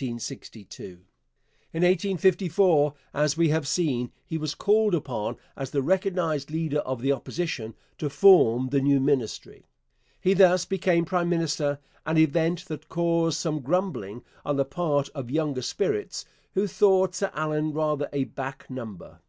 In 0.00 0.14
1854, 0.16 2.94
as 3.14 3.36
we 3.36 3.50
have 3.50 3.68
seen, 3.68 4.10
he 4.26 4.36
was 4.36 4.56
called 4.56 4.92
upon, 4.92 5.36
as 5.54 5.70
the 5.70 5.82
recognized 5.82 6.50
leader 6.50 6.80
of 6.80 7.00
the 7.00 7.12
Opposition, 7.12 7.76
to 7.98 8.10
form 8.10 8.70
the 8.70 8.80
new 8.80 8.98
Ministry. 8.98 9.66
He 10.20 10.34
thus 10.34 10.64
became 10.64 11.04
prime 11.04 11.28
minister, 11.28 11.78
an 12.04 12.18
event 12.18 12.64
that 12.64 12.88
caused 12.88 13.38
some 13.38 13.60
grumbling 13.60 14.24
on 14.44 14.56
the 14.56 14.64
part 14.64 15.10
of 15.10 15.30
younger 15.30 15.62
spirits 15.62 16.24
who 16.54 16.66
thought 16.66 17.14
Sir 17.14 17.30
Allan 17.32 17.72
rather 17.72 18.08
a 18.12 18.24
'back 18.24 18.68
number.' 18.68 19.20